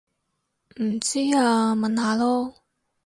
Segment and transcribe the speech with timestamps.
[0.81, 2.55] 唔知啊問下囉